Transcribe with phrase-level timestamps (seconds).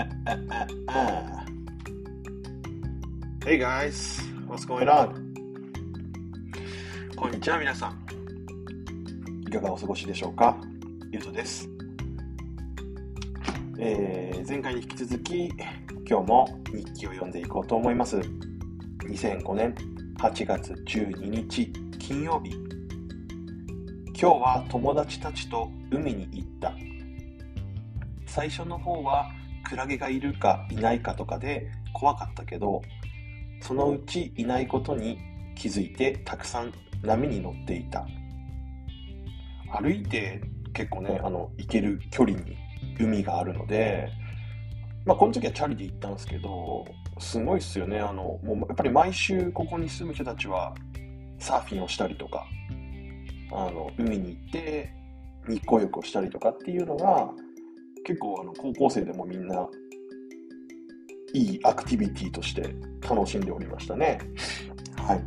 [3.44, 5.12] Hey guys, what's going on?
[7.16, 8.06] こんにちは皆さん。
[9.46, 10.56] いかがお過ごしでしょうか？
[11.12, 11.68] ゆうとです。
[13.78, 15.48] えー、前回に引き続き、
[16.08, 18.16] 今日も日記を読んでいこうと思います。
[19.00, 19.74] 2005年
[20.18, 22.52] 8月12日金曜日。
[24.14, 26.72] 今日は友達たちと海に行った。
[28.26, 29.30] 最初の方は
[29.68, 32.82] クラゲがいるかいないかとかで怖かったけど
[33.62, 35.18] そのうちいないことに
[35.54, 38.06] 気づいてたくさん波に乗っていた。
[39.72, 40.40] 歩いて
[40.72, 42.56] 結構ねあの行ける距離に
[42.98, 44.08] 海があるので
[45.04, 46.84] まあこの時はチャリで行ったんですけど
[47.18, 47.98] すごいっすよね。
[48.00, 50.74] あのもうやっぱり毎週ここに住む人たちは
[51.38, 52.46] サーフィンをしたりとか
[53.52, 54.92] あの海に行って
[55.48, 57.30] 日光浴をしたりとかっていうのが
[58.04, 59.68] 結構あの高校生でもみんな
[61.32, 62.74] いいアクティビティとして
[63.08, 64.18] 楽しんでおりましたね。
[64.96, 65.24] はい。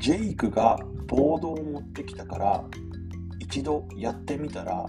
[0.00, 2.64] ジェイクがボードを持ってきたから
[3.40, 4.86] 一度やってみたら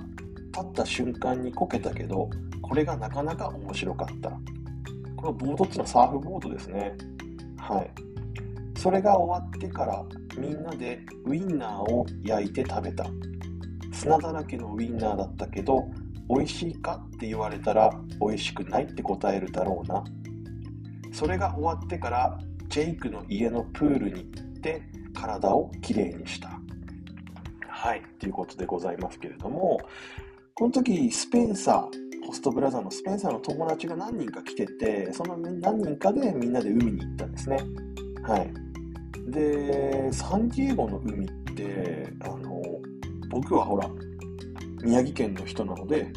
[0.53, 2.29] 立った瞬間にこけたけど
[2.61, 4.29] これがなかなか面白かった。
[5.15, 6.95] このボードっていうのはサーフボードですね。
[7.57, 7.91] はい。
[8.79, 10.05] それが終わってから
[10.37, 13.05] みんなでウインナーを焼いて食べた。
[13.91, 15.89] 砂だらけのウインナーだったけど
[16.29, 17.91] 美味しいかって言われたら
[18.21, 20.03] 美味しくないって答えるだろうな。
[21.11, 26.59] それが終わってからジェイクの家のプールに行って体をきれいにした。
[27.67, 29.79] はいということでございますけれども
[30.53, 37.57] この時スペンサーホストブラザーのスペンサーの友達が何人か来ててその何人かでみんなで海に行ったんですね。
[38.23, 38.53] はい。
[39.31, 42.61] でサンディエゴの海ってあの
[43.29, 43.89] 僕はほら
[44.83, 46.11] 宮城県の人なので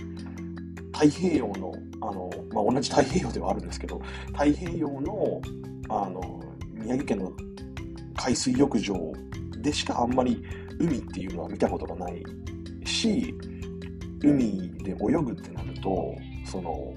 [0.92, 5.40] 太平洋のあの、まあ、同じ太平洋ではあるんですけど太平洋の
[5.88, 6.42] あの
[6.72, 7.32] 宮城県の
[8.16, 8.94] 海水浴場
[9.58, 10.42] でしかあんまり
[10.78, 12.22] 海っていうのは見たことがない
[12.84, 13.34] し
[14.22, 16.14] 海で泳ぐってなると
[16.44, 16.94] その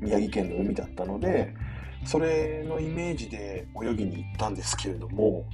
[0.00, 1.54] 宮城県の海だったので
[2.04, 5.44] それのイメージで泳ぎに行ったんですけれども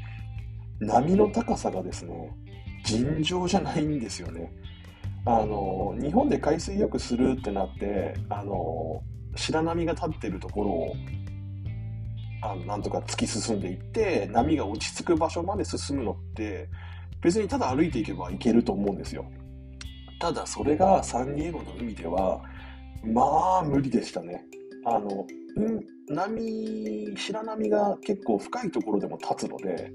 [0.80, 2.30] 波の高さがですね
[2.84, 4.52] 尋常じゃないんですよね。
[5.24, 9.02] あの日本で海水浴するってなってあの
[9.36, 10.96] 白波が立ってるところを
[12.42, 16.68] あのなんとか突き進んでいって波が落ち着く場所まで進むのって
[17.22, 19.24] 別にただ歩いていけば行けると思うんですよ。
[20.20, 22.42] ただそれがサンディエゴの海では
[23.04, 24.44] まあ無理でしたね。
[24.84, 29.92] あの、うん、波白波が結構深いところでも立つので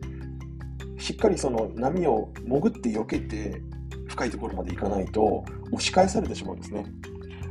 [0.98, 3.62] しっかりその波を潜って避けて
[4.18, 6.86] 深いところまで行かないと押し返されてしまうんですね、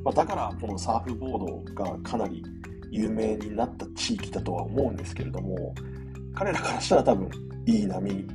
[0.02, 2.44] まあ、だからこのサーフボードがかなり
[2.90, 5.74] 有名になった地域だとは思うんですけれども
[6.34, 7.30] 彼らからしたら多分
[7.66, 8.26] いい波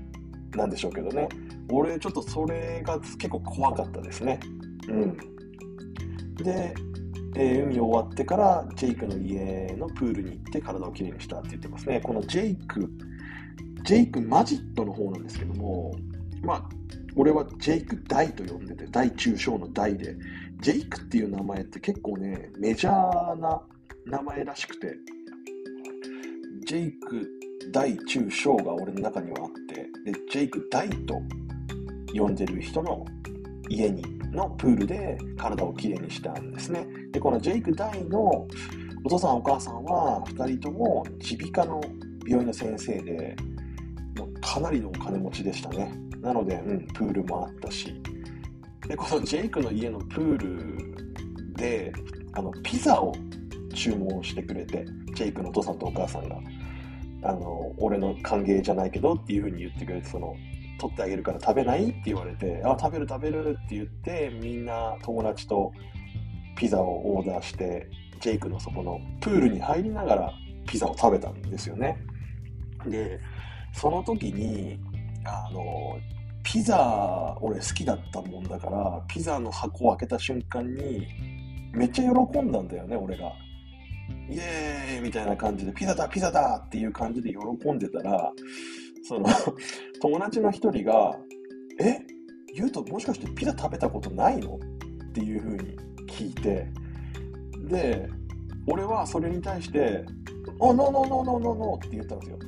[0.56, 1.30] なんでしょうけどね。
[1.72, 4.40] 俺ちょっとそれが結構怖かったですね。
[4.90, 5.18] うん。
[6.36, 6.74] で、
[7.36, 12.02] えー、海終わってからジェイクの家のプールに行って体をきれいにしたって言ってますね。
[12.02, 12.92] このジェイク
[13.84, 15.96] ジェイクマジットの方なんですけども
[16.42, 16.70] まあ
[17.16, 20.16] 俺はジェイク大と呼んでて、大中小の大で、
[20.60, 23.62] ジェイクっていう名前って結構ね、メジャーな
[24.06, 24.96] 名前らしくて、
[26.66, 27.28] ジェイク
[27.72, 31.22] 大中小が俺の中にはあって、で、ジェイク大と
[32.14, 33.06] 呼んでる人の
[33.70, 36.88] 家に、のプールで体をきれいにしたんですね。
[37.12, 38.48] で、このジェイク大の
[39.04, 41.82] お父さんお母さんは2人とも耳鼻科の
[42.26, 43.36] 病院の先生で、
[44.52, 45.94] かなりのお金持ちでしたね。
[46.20, 47.96] なので、うん、プールもあったし。
[48.86, 51.94] で、このジェイクの家のプールで、
[52.34, 53.16] あの、ピザを
[53.74, 54.86] 注文してくれて、
[55.16, 56.38] ジェイクのお父さんとお母さんが、
[57.24, 60.36] あの、俺の歓迎じゃないけどっていうふうに言ってくれて、その、
[60.82, 65.72] 取ってあげるから食べないって言われて、あ、食べる食べるって言って、みんな友達と
[66.58, 67.88] ピザをオーダーして、
[68.20, 70.34] ジェイクのそこのプールに入りながら
[70.68, 71.98] ピザを食べたんですよね。
[72.86, 73.18] で、
[73.74, 74.80] その時に、
[75.26, 75.98] あの、
[76.44, 81.08] ピザ、俺好きだったもんだから、ピザの箱を開けた瞬間に、
[81.74, 83.32] めっちゃ喜んだんだよね、俺が。
[84.30, 88.32] イエーイみたいな感じで、ピザだ、ピザだっていう感じで喜んでたら、
[89.04, 89.28] その、
[90.02, 91.18] 友達の一人が、
[91.80, 92.00] え？
[92.54, 94.56] ゆうともしかしてピザ食べたことないの？
[94.56, 95.78] っていう風に
[96.08, 96.68] 聞いて、
[97.70, 98.10] で、
[98.68, 100.06] 俺はそれに対して、
[100.60, 102.40] お、ノーノーノーノーノーノーって言ったんですよ。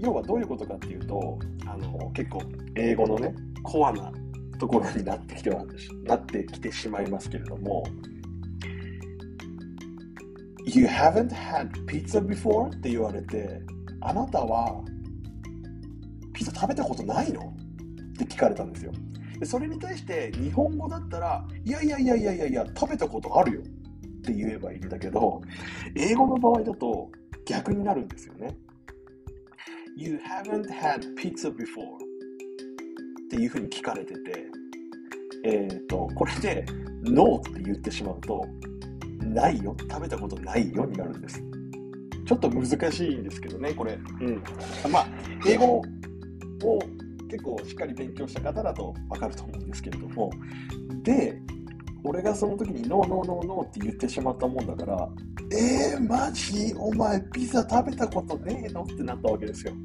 [0.00, 2.42] 要はどういうことかっていうと、あの、結構
[2.74, 4.10] 英語のね、コアな
[4.58, 5.64] ところになってきては
[6.04, 7.84] なってきてしまいますけれども、
[10.66, 12.68] You haven't had pizza before?
[12.68, 13.60] って言われて、
[14.00, 14.82] あなたは
[16.32, 17.54] ピザ食べたことないの？
[18.12, 18.92] って聞かれたんですよ。
[19.38, 23.64] でそれに対して日本語だったら、いやいやいやいやいやいや、食べたことあるよっ
[24.22, 25.40] て言えばいいんだけど、
[25.96, 27.10] 英語の場合だと
[27.46, 28.56] 逆になるんですよね。
[30.00, 31.98] You haven't had pizza before
[33.26, 34.46] っていうふうに聞かれてて、
[35.44, 36.64] えっ、ー、と、これで
[37.02, 38.46] No って言ってしまうと、
[39.18, 41.44] ないよ、食べたことないよになるんです。
[42.24, 43.98] ちょっと難しいんですけどね、これ。
[44.22, 44.42] うん。
[44.90, 45.06] まあ、
[45.46, 45.82] 英語を
[47.28, 50.30] 結構しっかり勉強した方だとわかると思うんですけれども、
[51.02, 51.42] で、
[52.04, 55.10] 俺がその時にノーノーノーノーって言ってしまったもんだから、
[55.52, 56.72] えー、マジ？
[56.76, 58.84] お前ピザ食べたことねえの？
[58.84, 59.74] ってなったわけですよ。
[59.74, 59.80] も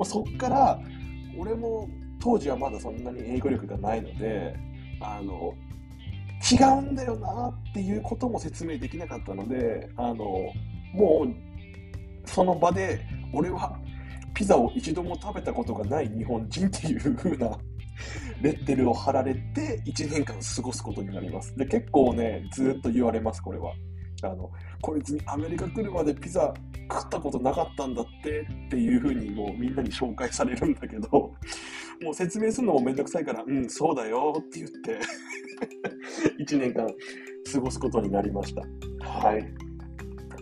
[0.00, 0.78] うそっから、
[1.38, 1.88] 俺も
[2.20, 4.54] 当時はまだそんなに英語力がないので、
[5.00, 5.54] あの、
[6.50, 10.16] 違うんだよなっていうことも説明できなかったので、あの、
[10.92, 13.00] もう、その場で、
[13.32, 13.78] 俺は
[14.34, 17.58] ピザを一度も食べたことがない日本人っていう風な
[18.42, 21.54] レッテルを貼られて1年間過ごすことになります。
[21.56, 23.72] で、結構ね、ずっと言われます、これは。
[24.28, 26.52] あの、こいつにアメリカ来るまでピザ
[26.90, 31.08] 食ったことなかったんだってっていう風にもうみんなに紹介されるんだけど、
[32.02, 34.98] もう説明するのもめんどくさいから、うん、そうだよって言って
[36.42, 36.86] 1年間
[37.52, 38.62] 過ごすことになりました。
[39.06, 39.72] はい。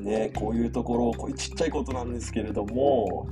[0.00, 3.26] ね、こういうところ、こういうちっちゃいことなんですけれども、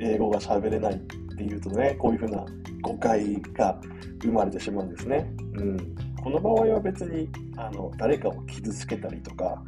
[0.00, 0.98] 英語が喋れないっ
[1.36, 2.44] ていうとね、こういうふうな
[2.82, 3.78] 誤解が
[4.22, 5.30] 生まれてしまうんですね。
[5.54, 9.62] うん、この場合は別にあの誰かを傷つけたりとか、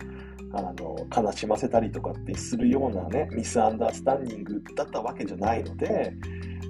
[0.52, 6.12] あの悲しませたりとかってするようなね、ミスアンダースタンディングだったわけじゃないので、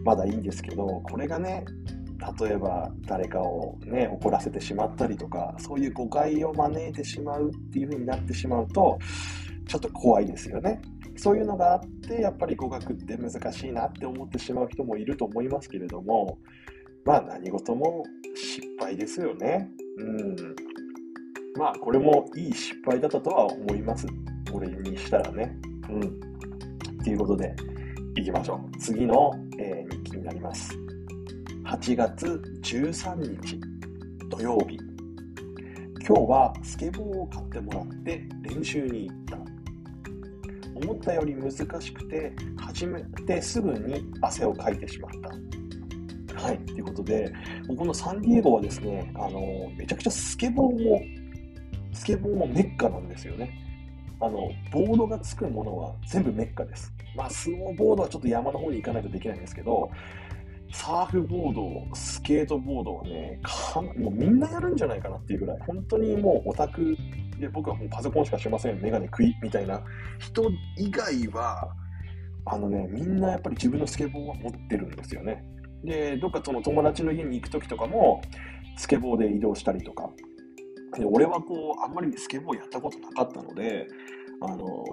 [0.04, 1.64] まだいいんですけど、これがね、
[2.38, 8.98] 例えば誰かをね、怒らせてしまったりとか、そういう誤解を招いてしまうっていう風になってしまうと、
[9.66, 10.80] ちょっと怖いですよね。
[11.16, 16.38] そういうのがあって、やっぱり語学って難しいなって思ってしまう人もいると思いますけれども、
[17.04, 18.04] まあ何事も
[18.34, 19.70] 失敗ですよね。
[19.98, 20.36] うん。
[21.56, 24.06] まあこれもいい失敗だったとは思います。
[24.52, 25.56] 俺にしたらね。
[25.88, 26.20] うん。
[27.02, 27.54] ということで、
[28.16, 28.78] いきましょう。
[28.78, 30.76] 次の、えー、日記になります。
[31.64, 33.60] 8月13日
[34.28, 34.76] 土曜日。
[36.06, 39.38] 今日はスケボーを買ってもらって練習に行った。
[40.74, 45.59] 思ったより難しくて、始めてすぐに汗をかいてしまった。
[46.42, 47.30] はい、ということで、
[47.76, 51.00] このサンディエゴはですね、あのめちゃくちゃスケボーも、
[51.92, 53.52] スケボーもメッカなんですよね。
[54.20, 56.92] あの、ボードがつくものは全部メッカです。
[57.14, 59.90] まあ、スノーボードはちょっと山の方に行かないとできないんですけど、
[60.72, 66.96] サーフボード、スケートボードはね、かもうみんなやるんじゃないかなっていうぐらい、本当にもうオタク
[67.38, 69.82] で、僕はもうパソコンしかしません、メガネ食いみたいな
[70.18, 71.68] 人以外は、
[72.46, 75.44] あのね、みんなやっぱり自分のスケボーは持ってるんですよね。
[75.84, 78.22] で、どっかその友達の家に行く時とかも、
[78.76, 80.10] スケボーで移動したりとか。
[80.98, 83.86] で俺はこう、あんまりスケボーやったことなかったので、
[84.40, 84.84] あの、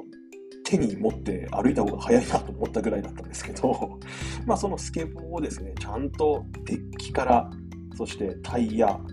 [0.64, 4.00] 手に持って歩いた方が早いなと思ったぐらいだったんですけど、
[4.46, 7.50] まあそのスケボーをですね、ちゃんとデッキから、
[7.96, 9.10] そしてタイヤ、なんて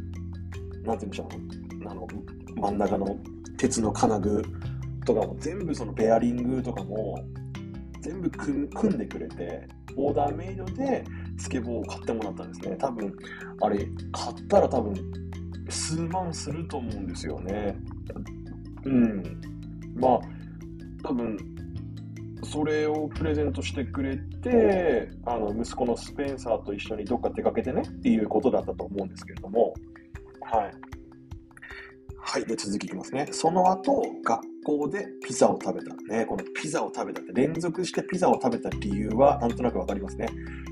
[0.83, 1.29] 言うんでしょ
[1.87, 2.07] う、あの、
[2.57, 3.17] 真ん中の
[3.57, 4.43] 鉄の金具
[5.07, 7.25] とかも全部そのベアリングとかも
[8.01, 11.05] 全部組んでくれて、オーダーメイドで
[11.39, 12.77] スケボーを買ってもらったんですね。
[12.77, 13.13] 多分、
[13.61, 13.79] あれ、
[14.13, 14.95] 買ったら多分、
[15.69, 17.77] 数万すると思うんですよね。
[18.85, 19.23] うん。
[19.97, 20.21] まあ、
[21.03, 21.37] 多分、
[22.43, 29.75] それをプレゼントしてくれて、あの、息子のスペンサーと一緒にどっか出かけてねっていうことだったと思うんですけれども、
[30.41, 30.94] はい。
[32.27, 32.47] はい。
[32.47, 33.29] で、続きいきますね。
[33.33, 35.95] その後、学校でピザを食べた。
[36.11, 40.27] ね、このピザを食べたって、連続してピザを食べた理由は、なんとなくわかりますね。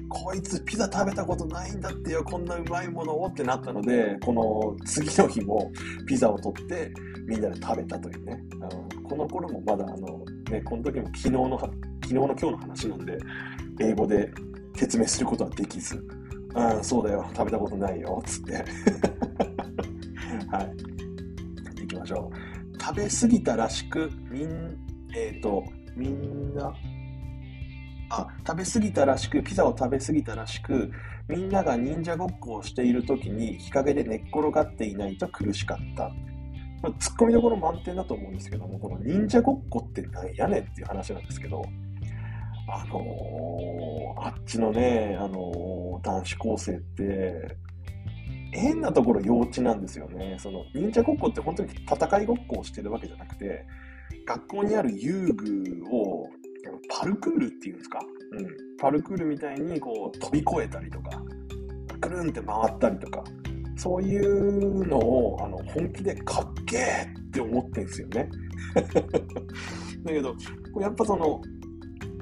[0.08, 5.70] こいつピザ食べたことないんだってよ、こんなうまいものをってなったので、この次の日も
[6.06, 6.90] ピザを取って、
[7.26, 8.42] みんなで食べたというね。
[8.54, 11.72] あのこの頃もまだ、あの、ね、この時も昨日の、昨
[12.08, 13.18] 日の今日の話なんで、
[13.78, 14.32] 英語で
[14.74, 16.02] 説明することはできず、
[16.54, 18.64] うん、そうだよ、食べたことないよ、つって。
[20.50, 20.91] はい。
[22.02, 22.80] ましょう。
[22.80, 24.76] 食べ過ぎたらしく、みん、
[25.14, 25.64] えっ、ー、と、
[25.96, 26.74] みんな、
[28.10, 30.90] あ、食べ過ぎたらしく、ピザを食べ過ぎたらしく、
[31.28, 36.10] みんなが忍者ごっこをしている時に日陰で寝っ転がっていないと苦しかった。
[36.82, 41.62] まあ、ツッコミどころ満点だと思うんですけども、この忍者ごっこってなんやねんっていう話なんですけど、
[42.68, 47.56] あのー、あっちのね、あのー、男子高生って、
[48.52, 50.36] 変なところ幼稚なんですよね。
[50.38, 53.66] その忍者ごっこって本当に戦いごっこをしてるわけじゃなくて、
[54.26, 56.28] 学校にある遊具を
[56.88, 57.98] パルクールっていうんですか、
[58.32, 58.46] うん、
[58.78, 61.22] パルクールみたいにこう飛び越えたりとか、
[62.00, 63.24] くるんって回ったりとか、
[63.76, 68.28] そういうのをあの本気でかっけーって思ってんですよね。
[70.04, 70.36] だけど、
[70.80, 71.40] やっぱその、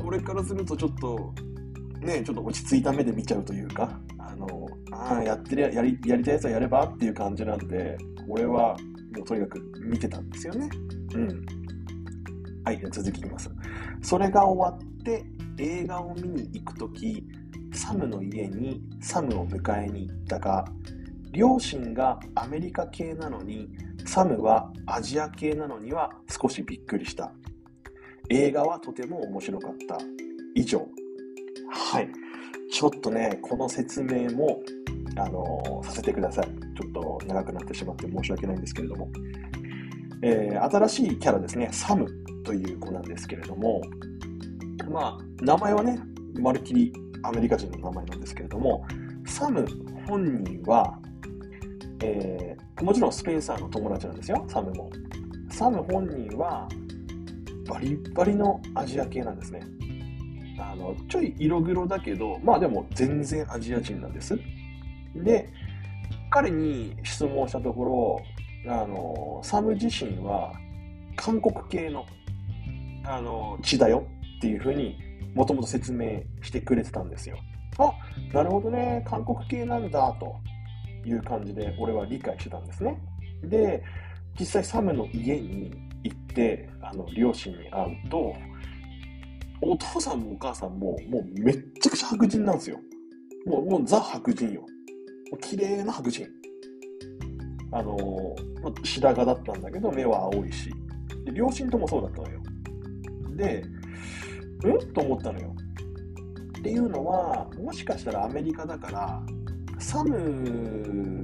[0.04, 1.34] 俺からするとちょっと、
[2.00, 4.00] ね、ちょっと落ち着いた目で見ちゃうというか、
[5.00, 7.96] あの、ああ、やってるやり、やりたいやつはやればっていう感じなんで、
[8.28, 8.76] 俺は
[9.16, 10.68] もうとにかく見てたんですよね。
[11.14, 11.46] うん。
[12.64, 13.50] はい、続きます。
[14.02, 15.24] それが終わって
[15.58, 17.24] 映画を見に行くとき、
[17.72, 20.64] サムの家にサムを迎えに行ったが、
[21.32, 23.68] 両親がアメリカ系なのに、
[24.04, 27.32] サムはアジア系なのには少しびっくりした。
[28.28, 29.98] 映画はとても面白かった。
[30.54, 30.86] 以上。
[31.70, 32.08] はい。
[32.70, 34.60] ちょっとね、この説明も、
[35.16, 36.46] あの、させてください。
[36.46, 39.08] ちょっと長くなってしまって申し訳ないんですけれども。
[40.22, 42.06] えー、新しいキャラですね、サム
[42.44, 43.80] という子なんですけれども、
[44.90, 45.98] まあ、名前はね、
[46.38, 48.84] まるっきりアメリカ人の名前なんですけれども、
[49.26, 49.66] サム
[50.06, 50.98] 本人は、
[52.02, 54.90] えー、もちろんスペンサーの友達なんですよ、サムも。
[55.50, 56.68] サム本人は、
[57.68, 59.60] バリバリのアジア系なんですね。
[60.60, 64.38] あの、ちょい色黒だけど、まあでも全然アジア人なんです。
[65.14, 65.48] で、
[66.30, 67.84] 彼に質問したとこ
[68.64, 70.52] ろ、あの、サム自身は
[71.16, 72.06] 韓国系の、
[73.04, 74.06] あの、血だよ
[74.38, 74.96] っていうふうに
[75.34, 77.38] もともと説明してくれてたんですよ。
[77.78, 77.92] あ、
[78.32, 80.36] なるほどね、韓国系なんだと
[81.04, 83.00] いう感じで俺は理解してたんですね。
[83.42, 83.82] で、
[84.38, 85.72] 実際サムの家に
[86.04, 88.34] 行って、あの、両親に会うと、
[89.62, 92.80] お父さんもお母さんももうめっちゃくちゃ白人なんですよ。
[93.46, 94.60] もう、もうザ白人よ。
[94.60, 94.66] も
[95.34, 96.26] う綺麗な白人。
[97.72, 100.70] あのー、白髪だったんだけど、目は青いし。
[101.24, 102.42] で、両親ともそうだったのよ。
[103.36, 103.64] で、
[104.64, 105.54] うんと思ったのよ。
[106.58, 109.22] っていうのは、もしかしたらアメリカだから、
[109.78, 111.22] サム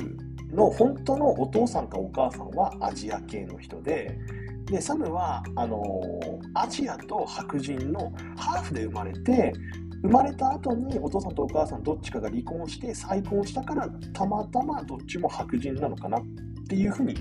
[0.50, 4.19] の本当のお父さんかお母さんはアジア系の人で、
[4.66, 5.80] で、サムは、あの
[6.54, 9.52] アジアと白人のハーフで生まれて、
[10.02, 16.23] 生まれた後にお父さんとお母さんどっちかが離婚して再婚したからたまたまどっちも白人なのかなっ
[16.68, 17.14] ていうふうに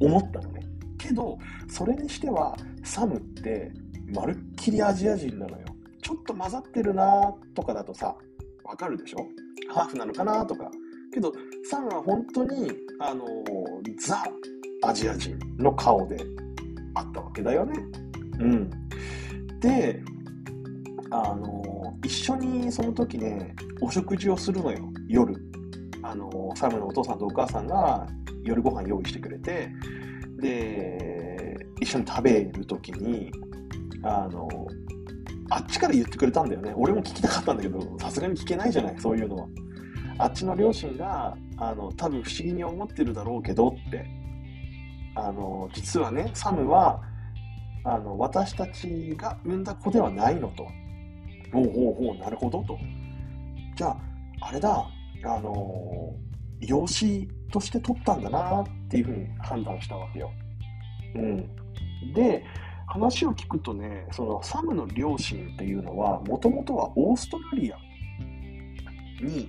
[0.00, 0.60] 思ったのね。
[0.98, 1.38] けど、
[1.68, 3.72] それにしてはサムって
[4.14, 5.66] まるっきりアジア人なのよ。
[6.02, 8.16] ちょっと混ざってるなとかだとさ、
[8.64, 9.18] わかるでしょ？
[9.72, 10.70] ハーフなのかなとか。
[11.12, 11.32] けど、
[11.68, 13.24] サンは本当に、あの
[13.98, 14.22] ザ・
[14.82, 16.16] アジア人の顔で
[16.96, 17.78] あったわけだよね。
[18.40, 18.70] うん。
[19.60, 20.02] で、
[21.10, 25.34] あの一緒にその時ね、お食事をするのよ、夜。
[26.02, 28.06] あのサムのお父さんとお母さんが
[28.42, 29.70] 夜ご飯用意してくれて、
[30.40, 33.30] で、一緒に食べる時に、
[34.02, 34.48] あの、
[35.50, 36.72] あっちから言ってくれたんだよね。
[36.76, 39.48] 俺も聞きたかったんだけど、さすがに聞けないじゃない、そういうのは。
[40.18, 44.06] あっちの両親が、あの、多分不思議に思ってるだろうけどって。
[45.16, 47.00] あの、実はね、サムは、
[47.84, 50.64] あの、私たちが産んだ子ではないのと。
[51.52, 52.78] ほうほうほう、なるほどと。
[53.76, 53.96] じゃあ、
[54.42, 54.86] あれだ、
[55.24, 56.14] あの、
[56.60, 60.30] 養子として取ったんだなっていうふうに判断したわけよ。
[61.14, 62.12] うん。
[62.12, 62.44] で、
[62.86, 67.76] 話を聞くとね、そのサムの両親っていうのは、もともとはオーストラリア
[69.24, 69.48] に、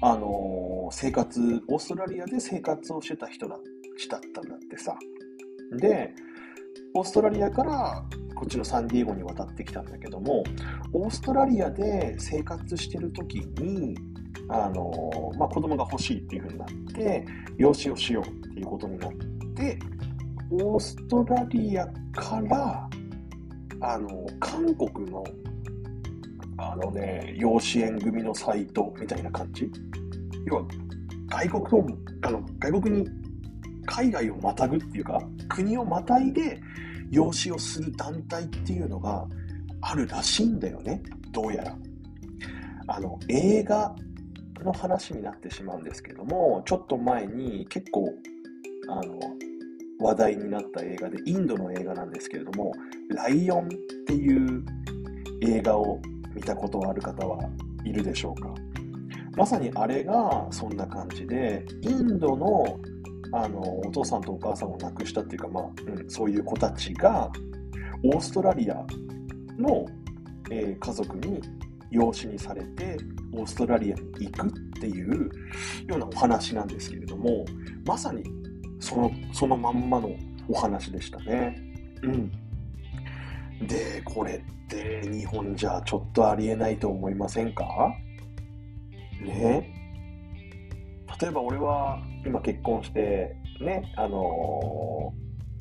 [0.00, 3.56] あのー、生活、オーストラリアで生活をしてた人だ
[4.08, 4.96] だったんだってさ。
[5.78, 6.14] で、
[6.94, 10.44] オーストラリアからこっちのサンディエゴに渡ってきたんだけども、
[10.92, 13.96] オーストラリアで生活してる時に、
[14.48, 17.24] あのー、まあ、子供が欲しいっていう風になって、
[17.56, 19.12] 養子をしようっていうことになっ
[19.56, 19.78] て、
[20.50, 22.88] オーストラリアから、
[23.80, 25.24] あの、韓国の、
[26.56, 29.70] あのね、養子縁組のサイトみたいな感じ？
[30.46, 30.64] 要は、
[31.28, 31.86] 外国を、
[32.22, 33.08] あの、外国に、
[33.86, 36.60] 海外をまたぐっていうか、国をまたいで
[37.10, 39.26] 養子をする団体っていうのが
[39.80, 41.76] あるらしいんだよね、どうやら。
[42.86, 43.94] あの、映画
[44.62, 48.12] の話になってしまうんですけども、ちょっと前に結構、
[48.88, 49.18] あの、
[50.00, 52.72] 話題になった映画で、インドの映画なんですけれども、
[53.08, 53.68] ライオンっ
[54.06, 54.64] ていう
[55.42, 56.00] 映画を
[56.34, 57.48] 見たことある方は
[57.84, 58.52] いるでしょうか
[59.36, 62.78] まさにあれがそんな感じで、インドの
[63.36, 67.30] あのお父さんとお母さんを亡くしたっていうか、まあうん、そういう子たちが、
[68.04, 68.74] オーストラリア
[69.58, 69.86] の、
[70.50, 71.40] えー、家族に
[71.90, 72.96] 養子にされて、
[73.32, 74.50] オーストラリアに行くっ
[74.80, 75.30] ていう
[75.88, 77.44] ようなお話なんですけれども、
[77.84, 78.22] まさに
[78.78, 80.10] その、そのまんまの
[80.48, 81.56] お話でしたね。
[82.02, 82.30] うん。
[83.66, 87.92] で、これって日本じゃちょっとありえないと思いませんか？
[89.22, 89.73] ね
[91.20, 95.12] 例えば俺は今結婚してね、あの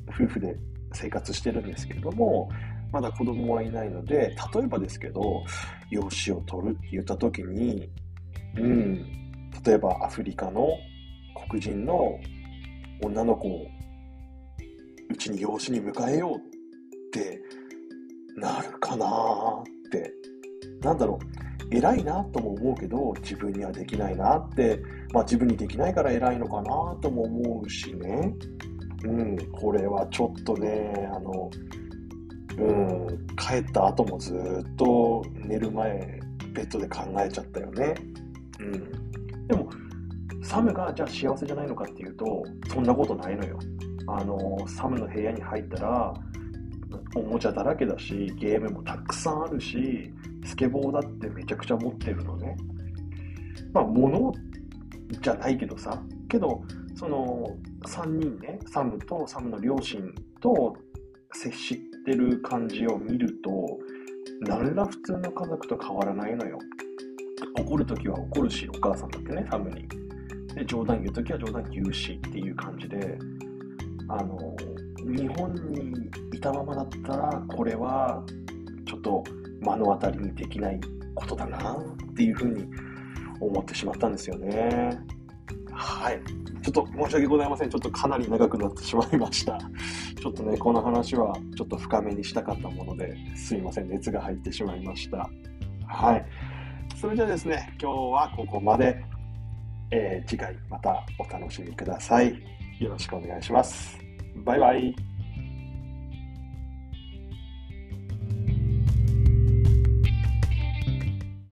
[0.08, 0.56] ー、夫婦で
[0.94, 2.50] 生活してるんですけれども、
[2.92, 5.44] まだ子供はいないので、例えばですけど、
[5.90, 7.90] 養子を取るって言った時に、
[8.58, 8.96] うん、
[9.66, 10.68] 例えばアフリカの
[11.50, 12.20] 黒人の
[13.04, 13.66] 女の子を
[15.10, 17.42] うちに養子に迎えようって
[18.38, 20.12] なるかなって、
[20.82, 24.82] なんだろう、偉いなとも思うけど、自分にはできないなって、
[25.14, 28.34] まあ自分にできないから偉いのかなとも思うしね。
[29.06, 31.50] うん、これはちょっとね、あの、
[32.58, 36.20] うん、帰った後もずっと寝る前、
[36.54, 37.96] ベッドで考えちゃったよね。
[38.60, 39.48] うん。
[39.48, 39.70] でも、
[40.44, 43.60] サムがじゃあ幸せじゃないのかっていうと、そんなことないのよ。
[44.08, 46.14] あの、サムの部屋に入ったら、
[47.16, 50.12] おもちゃだらけだし、ゲームもたくさんあるし、
[50.46, 52.58] スケボーだってめちゃくちゃ持ってるのね。
[53.72, 54.34] まあ、物
[55.22, 56.64] じゃないけどさ、けど、
[56.96, 60.76] その3人ね、サムとサムの両親と
[61.34, 63.80] 接してる感じを見ると、
[64.42, 66.58] 何ら普通の家族と変わらないのよ。
[67.60, 69.88] 怒るときは怒るし、お母さんだってね、サムに。
[70.56, 73.18] で、冗談言うときは冗談言うしっていう感じで、
[74.08, 74.53] あの、
[75.06, 78.24] 日本にいたままだったら、これは
[78.86, 79.24] ちょっと
[79.62, 80.80] 目の当たりにできない
[81.16, 82.66] ことだなっていうふうに
[83.40, 84.98] 思ってしまったんですよね。
[85.72, 86.22] はい。
[86.62, 87.70] ちょっと申し訳ございません。
[87.70, 89.58] ちょっとかなり長くなってしまいました。
[90.22, 93.90] ちょっとね、この話はちょっと深めにしたかったもので、すいません。
[93.90, 95.30] 熱が入ってしまいました。
[95.88, 96.26] はい。
[96.96, 99.04] それじゃあですね、今日はここまで。
[99.92, 102.34] えー、次回またお楽しみください。
[102.80, 104.03] よろしくお願いします。
[104.44, 105.13] バイバイ。